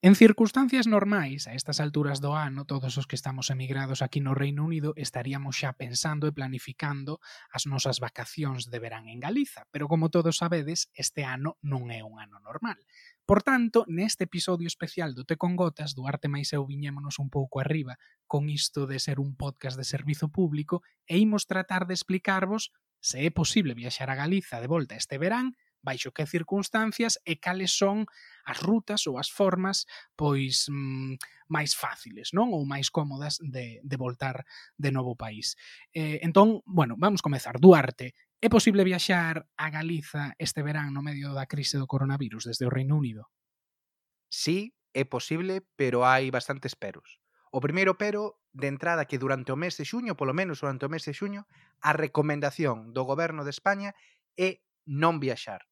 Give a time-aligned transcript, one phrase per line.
[0.00, 4.30] En circunstancias normais, a estas alturas do ano, todos os que estamos emigrados aquí no
[4.30, 7.18] Reino Unido estaríamos xa pensando e planificando
[7.50, 12.06] as nosas vacacións de verán en Galiza, pero como todos sabedes, este ano non é
[12.06, 12.78] un ano normal.
[13.26, 17.58] Por tanto, neste episodio especial do Te con Gotas, Duarte máis eu viñémonos un pouco
[17.58, 17.98] arriba
[18.30, 22.70] con isto de ser un podcast de servizo público e imos tratar de explicarvos
[23.02, 27.74] se é posible viaxar a Galiza de volta este verán baixo que circunstancias e cales
[27.74, 28.06] son
[28.44, 29.86] as rutas ou as formas
[30.16, 31.16] pois mm,
[31.48, 32.52] máis fáciles, non?
[32.52, 34.44] Ou máis cómodas de, de voltar
[34.76, 35.56] de novo país.
[35.92, 37.56] Eh, entón, bueno, vamos comezar.
[37.58, 42.68] Duarte, é posible viaxar a Galiza este verán no medio da crise do coronavirus desde
[42.68, 43.32] o Reino Unido?
[44.28, 47.18] Sí, é posible, pero hai bastantes peros.
[47.50, 50.92] O primeiro pero, de entrada, que durante o mes de xuño, polo menos durante o
[50.92, 51.48] mes de xuño,
[51.80, 53.96] a recomendación do goberno de España
[54.36, 55.67] é non viaxar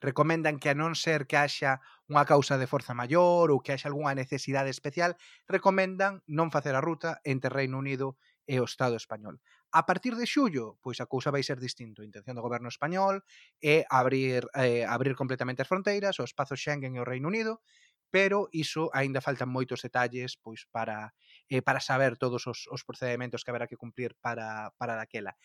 [0.00, 3.90] recomendan que a non ser que haxa unha causa de forza maior ou que haxa
[3.90, 5.18] algunha necesidade especial,
[5.50, 8.16] recomendan non facer a ruta entre Reino Unido
[8.48, 9.42] e o Estado español.
[9.76, 12.00] A partir de xullo, pois a cousa vai ser distinto.
[12.00, 13.20] A intención do goberno español
[13.60, 17.60] é abrir eh, abrir completamente as fronteiras, o espazo Schengen e o Reino Unido,
[18.08, 21.12] pero iso aínda faltan moitos detalles pois para
[21.52, 25.36] eh, para saber todos os, os procedimentos que haberá que cumprir para, para daquela.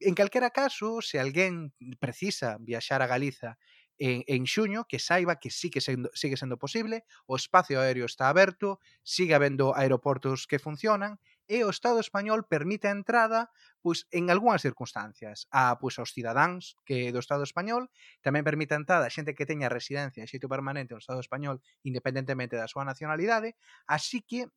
[0.00, 3.60] En calquera caso, se alguén precisa viaxar a Galiza
[4.00, 8.08] en, en xuño que saiba que sí que sendo, sigue sendo posible, o espacio aéreo
[8.08, 11.20] está aberto, sigue habendo aeroportos que funcionan,
[11.50, 13.50] e o Estado español permite a entrada
[13.82, 15.50] pois en algunhas circunstancias.
[15.50, 17.90] Ah, a pois aos cidadáns que do Estado español
[18.24, 21.58] tamén permite a entrada a xente que teña residencia e xeito permanente no Estado español
[21.82, 23.58] independentemente da súa nacionalidade,
[23.90, 24.48] así que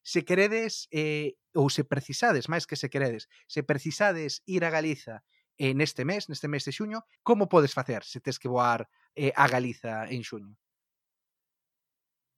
[0.00, 5.20] se queredes eh, ou se precisades, máis que se queredes, se precisades ir a Galiza
[5.58, 9.32] eh, neste mes, neste mes de xuño, como podes facer se tes que voar eh,
[9.36, 10.56] a Galiza en xuño?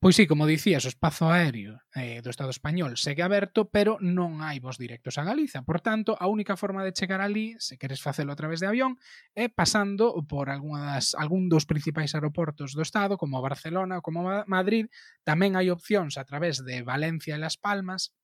[0.02, 4.40] Pois sí, como dicías, o espazo aéreo eh, do Estado español segue aberto, pero non
[4.40, 5.60] hai vos directos a Galiza.
[5.60, 8.96] Por tanto, a única forma de chegar ali, se queres facelo a través de avión,
[9.36, 14.88] é pasando por algunhas, algún dos principais aeroportos do Estado, como Barcelona ou como Madrid.
[15.20, 18.16] Tamén hai opcións a través de Valencia e Las Palmas,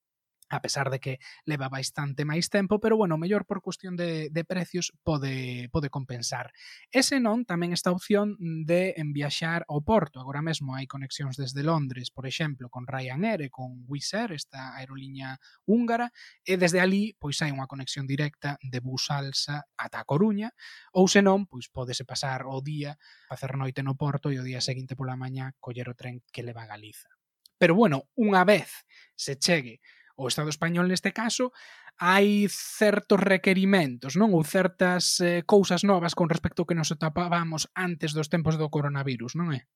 [0.49, 4.45] a pesar de que leva bastante máis tempo, pero bueno, mellor por cuestión de, de
[4.45, 6.55] precios pode, pode compensar.
[6.95, 10.23] Ese non tamén esta opción de enviaxar ao Porto.
[10.23, 14.79] Agora mesmo hai conexións desde Londres, por exemplo, con Ryanair e con Wizz Air, esta
[14.79, 16.15] aerolínea húngara,
[16.47, 20.55] e desde ali pois hai unha conexión directa de bus alsa ata a Coruña,
[20.95, 22.95] ou senón, pois podese pasar o día,
[23.27, 26.63] facer noite no Porto e o día seguinte pola mañá coller o tren que leva
[26.63, 27.11] a Galiza.
[27.59, 28.85] Pero bueno, unha vez
[29.17, 29.81] se chegue
[30.17, 31.53] o Estado español neste caso,
[32.01, 34.33] hai certos requerimentos, non?
[34.37, 38.73] Ou certas eh, cousas novas con respecto ao que nos atopábamos antes dos tempos do
[38.73, 39.69] coronavirus, non é?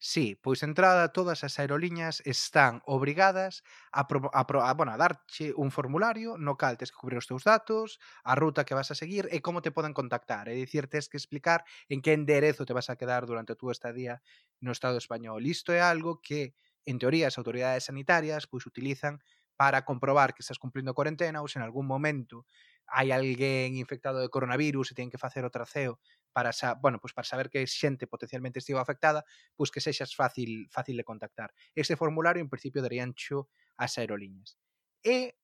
[0.00, 4.96] Sí, pois entrada todas as aerolíneas están obrigadas a, pro, a, pro, a, bueno, a
[4.96, 8.94] darche un formulario no cal tes que cubrir os teus datos, a ruta que vas
[8.94, 10.46] a seguir e como te poden contactar.
[10.46, 13.74] É dicir, tes que explicar en que enderezo te vas a quedar durante a túa
[13.74, 14.22] estadía
[14.62, 15.42] no Estado español.
[15.50, 16.54] Isto é algo que,
[16.86, 19.18] en teoría, as autoridades sanitarias pois utilizan
[19.58, 22.46] para comprobar que estás cumplindo a cuarentena ou se en algún momento
[22.86, 25.98] hai alguén infectado de coronavirus e ten que facer o traceo
[26.30, 29.26] para sa, bueno, pois pues para saber que xente potencialmente estivo afectada,
[29.58, 31.50] pois pues que sexas fácil fácil de contactar.
[31.74, 34.54] Este formulario en principio darían xo as aerolíneas.
[35.02, 35.34] E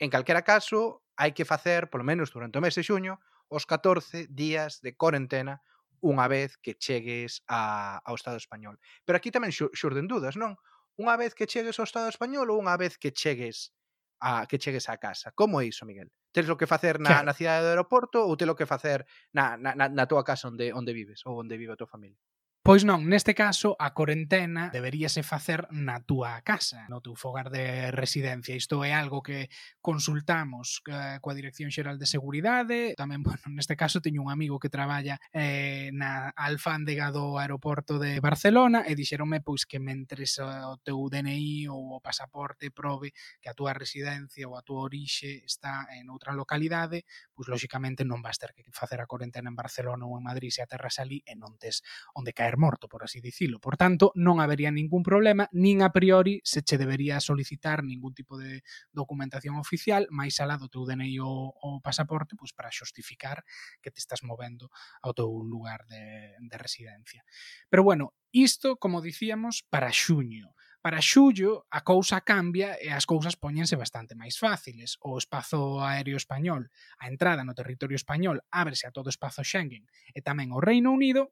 [0.00, 3.20] en calquera caso, hai que facer, polo menos durante o mes de xuño,
[3.52, 5.60] os 14 días de cuarentena
[6.00, 8.80] unha vez que chegues a, ao Estado español.
[9.04, 10.56] Pero aquí tamén xurden dudas, non?
[10.98, 13.72] unha vez que chegues ao Estado español ou unha vez que chegues
[14.22, 15.32] a que chegues a casa.
[15.34, 16.08] Como é iso, Miguel?
[16.32, 17.26] Tens lo que facer na, claro.
[17.26, 19.04] na cidade do aeroporto ou tens lo que facer
[19.34, 22.18] na, na, na túa casa onde onde vives ou onde vive a tua familia?
[22.62, 27.90] Pois non, neste caso a corentena deberíase facer na túa casa, no teu fogar de
[27.90, 28.54] residencia.
[28.54, 29.50] Isto é algo que
[29.82, 32.94] consultamos eh, coa Dirección Xeral de Seguridade.
[32.94, 38.22] Tamén, bueno, neste caso teño un amigo que traballa eh, na alfándega do aeroporto de
[38.22, 43.10] Barcelona e dixeronme pois que mentres o teu DNI ou o pasaporte prove
[43.42, 48.22] que a túa residencia ou a túa orixe está en outra localidade, pois lóxicamente non
[48.22, 51.34] vas ter que facer a corentena en Barcelona ou en Madrid se aterras ali e
[51.34, 51.82] non tes
[52.14, 53.58] onde caer caer morto, por así dicilo.
[53.60, 58.36] Por tanto, non habería ningún problema, nin a priori se che debería solicitar ningún tipo
[58.36, 58.62] de
[58.92, 63.44] documentación oficial, máis alá do teu DNI ou, ou pasaporte, pois para xustificar
[63.80, 64.68] que te estás movendo
[65.00, 67.24] ao teu lugar de, de residencia.
[67.72, 70.52] Pero bueno, isto, como dicíamos, para xuño
[70.82, 74.98] para xullo a cousa cambia e as cousas poñense bastante máis fáciles.
[74.98, 79.86] O espazo aéreo español, a entrada no territorio español, ábrese a todo o espazo Schengen
[80.10, 81.30] e tamén o Reino Unido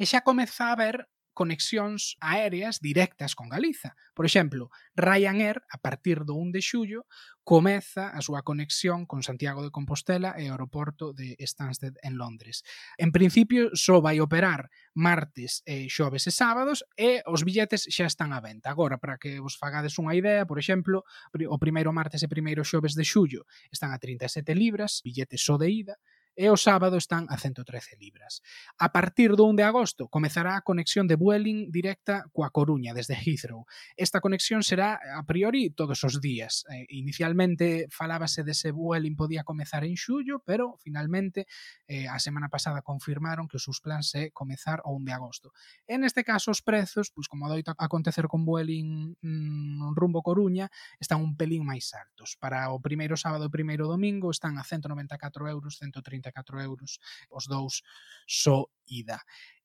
[0.00, 0.96] e xa comeza a haber
[1.38, 3.94] conexións aéreas directas con Galiza.
[4.10, 7.06] Por exemplo, Ryanair, a partir do 1 de xullo,
[7.46, 12.66] comeza a súa conexión con Santiago de Compostela e o aeroporto de Stansted en Londres.
[12.98, 14.66] En principio, só vai operar
[14.98, 18.74] martes e xoves e sábados e os billetes xa están á venta.
[18.74, 22.98] Agora, para que vos fagades unha idea, por exemplo, o primeiro martes e primeiro xoves
[22.98, 25.94] de xullo están a 37 libras, billete só de ida,
[26.38, 28.46] e o sábado están a 113 libras.
[28.78, 33.18] A partir do 1 de agosto comezará a conexión de Vueling directa coa Coruña desde
[33.18, 33.66] Heathrow.
[33.98, 36.62] Esta conexión será a priori todos os días.
[36.70, 41.50] Eh, inicialmente falábase de se Vueling podía comezar en xullo, pero finalmente
[41.90, 45.50] eh, a semana pasada confirmaron que os seus plans é comezar o 1 de agosto.
[45.90, 50.70] En este caso os prezos, pois como doito acontecer con Vueling mmm, rumbo Coruña,
[51.02, 52.38] están un pelín máis altos.
[52.38, 57.48] Para o primeiro sábado e primeiro domingo están a 194 euros, 130 34 euros os
[57.48, 57.82] dous
[58.28, 59.20] só ida.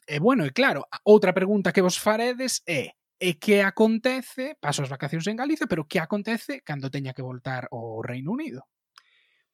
[0.08, 4.92] E bueno, e claro, outra pregunta que vos faredes é e que acontece, paso as
[4.92, 8.68] vacacións en Galicia, pero que acontece cando teña que voltar ao Reino Unido?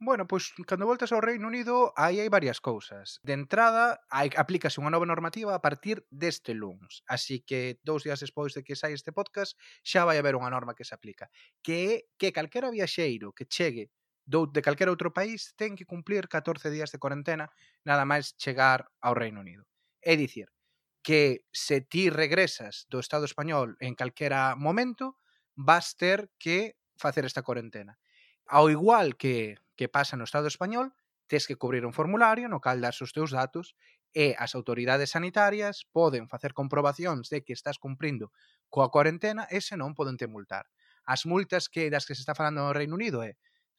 [0.01, 3.19] Bueno, pois cando voltas ao Reino Unido aí hai varias cousas.
[3.21, 7.03] De entrada, hai, aplícase unha nova normativa a partir deste luns.
[7.03, 10.71] Así que dous días despois de que sai este podcast xa vai haber unha norma
[10.71, 11.27] que se aplica.
[11.59, 13.91] Que é que calquera viaxeiro que chegue
[14.29, 17.49] do, de calquera outro país ten que cumplir 14 días de cuarentena
[17.81, 19.65] nada máis chegar ao Reino Unido.
[20.05, 20.53] É dicir,
[21.01, 25.17] que se ti regresas do Estado español en calquera momento,
[25.57, 27.97] vas ter que facer esta cuarentena.
[28.45, 30.93] Ao igual que, que pasa no Estado español,
[31.25, 33.73] tes que cubrir un formulario no cal das os teus datos
[34.13, 38.29] e as autoridades sanitarias poden facer comprobacións de que estás cumprindo
[38.69, 40.69] coa cuarentena e se non poden te multar.
[41.05, 43.37] As multas que das que se está falando no Reino Unido é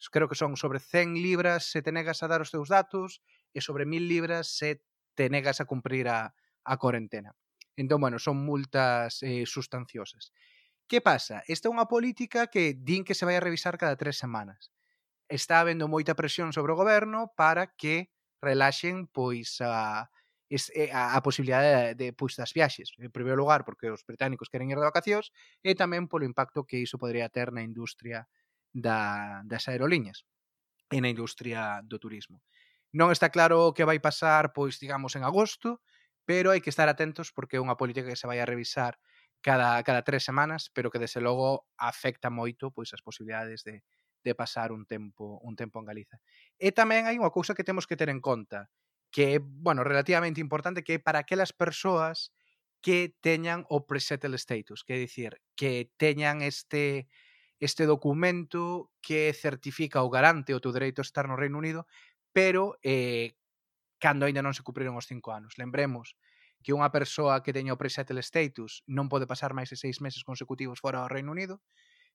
[0.08, 3.20] creo que son sobre 100 libras se te negas a dar os teus datos
[3.52, 4.80] e sobre 1000 libras se
[5.12, 6.32] te negas a cumprir a,
[6.64, 7.36] a cuarentena.
[7.76, 10.32] Entón, bueno, son multas eh, sustanciosas.
[10.88, 11.44] Que pasa?
[11.46, 14.72] Esta é unha política que din que se vai a revisar cada tres semanas.
[15.30, 18.10] Está habendo moita presión sobre o goberno para que
[18.42, 20.10] relaxen pois a,
[20.50, 22.90] eh, a, a posibilidade de, de pois, das viaxes.
[22.98, 25.30] En primeiro lugar, porque os británicos queren ir de vacacións
[25.62, 28.26] e tamén polo impacto que iso podría ter na industria
[28.72, 30.24] da, das aerolíneas
[30.90, 32.42] e na industria do turismo.
[32.90, 35.78] Non está claro o que vai pasar, pois, digamos, en agosto,
[36.26, 38.98] pero hai que estar atentos porque é unha política que se vai a revisar
[39.40, 43.86] cada, cada tres semanas, pero que, desde logo, afecta moito pois as posibilidades de,
[44.26, 46.18] de pasar un tempo un tempo en Galiza.
[46.58, 48.68] E tamén hai unha cousa que temos que ter en conta,
[49.14, 52.30] que é, bueno, relativamente importante, que é para aquelas persoas
[52.80, 57.08] que teñan o presettle status, que é dicir, que teñan este
[57.60, 61.84] este documento que certifica ou garante o teu dereito a estar no Reino Unido,
[62.32, 63.36] pero eh,
[64.00, 65.60] cando aínda non se cumpriron os cinco anos.
[65.60, 66.16] Lembremos
[66.64, 70.24] que unha persoa que teña o pre-settle status non pode pasar máis de seis meses
[70.24, 71.60] consecutivos fora do Reino Unido,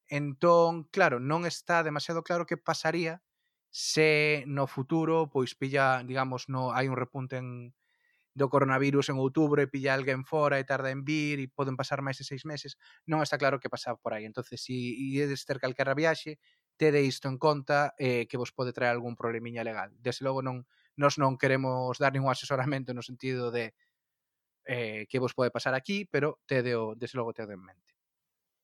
[0.09, 3.21] entón, claro, non está demasiado claro que pasaría
[3.69, 7.73] se no futuro pois pilla, digamos, no hai un repunte en,
[8.35, 12.03] do coronavirus en outubro e pilla alguén fora e tarda en vir e poden pasar
[12.03, 12.75] máis de seis meses,
[13.07, 14.27] non está claro que pasaba por aí.
[14.27, 16.37] entonces se si ides ter calquera viaxe,
[16.75, 19.95] tede isto en conta eh, que vos pode traer algún problemiña legal.
[20.03, 20.67] Desde logo non
[20.99, 23.71] nos non queremos dar ningún asesoramento no sentido de
[24.67, 27.95] eh, que vos pode pasar aquí, pero tedeo, desde logo tede en mente.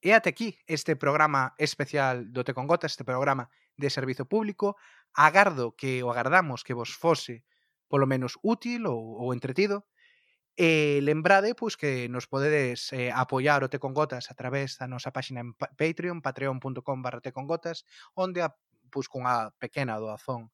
[0.02, 4.76] E até aquí este programa especial do Te con Gota, este programa de servizo público.
[5.14, 7.46] Agardo que o agardamos que vos fose
[7.92, 9.84] polo menos útil ou, ou entretido.
[10.56, 14.80] Eh, e lembrade pois, que nos podedes eh, apoiar o Te Con Gotas a través
[14.80, 17.84] da nosa páxina en Patreon, patreon.com barra tecongotas,
[18.16, 18.56] onde ah, a,
[18.88, 20.48] pois, cunha pequena doazón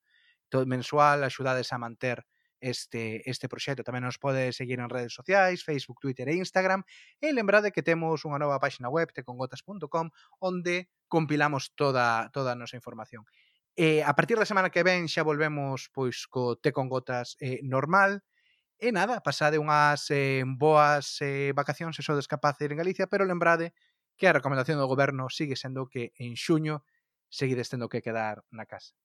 [0.66, 2.26] mensual axudades a manter
[2.60, 3.86] este, este proxecto.
[3.86, 6.82] Tamén nos pode seguir en redes sociais, Facebook, Twitter e Instagram.
[7.22, 10.10] E lembrade que temos unha nova páxina web, tecongotas.com,
[10.42, 13.26] onde compilamos toda, toda a nosa información.
[13.80, 17.62] Eh, a partir da semana que ven xa volvemos pois co té con gotas eh,
[17.62, 18.26] normal.
[18.86, 23.06] E nada, pasade unhas eh, boas eh, vacacións se sodes capaz de ir en Galicia,
[23.06, 23.66] pero lembrade
[24.18, 26.82] que a recomendación do goberno sigue sendo que en xuño
[27.30, 28.98] seguides tendo que quedar na casa.